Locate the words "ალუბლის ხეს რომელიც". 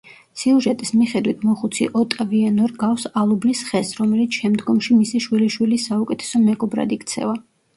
3.25-4.41